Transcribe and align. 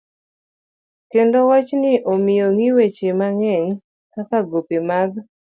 Kendo 1.11 1.37
wachni 1.49 1.91
omiyo 2.11 2.43
ong'i 2.49 2.69
weche 2.77 3.09
mang'eny 3.19 3.65
kaka 4.13 4.37
gope 4.49 4.77
mag 4.89 5.11